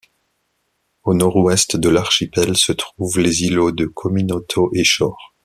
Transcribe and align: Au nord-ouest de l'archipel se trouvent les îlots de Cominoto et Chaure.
Au 1.03 1.13
nord-ouest 1.13 1.77
de 1.77 1.87
l'archipel 1.87 2.57
se 2.57 2.71
trouvent 2.71 3.19
les 3.19 3.43
îlots 3.43 3.71
de 3.71 3.85
Cominoto 3.85 4.71
et 4.73 4.83
Chaure. 4.83 5.35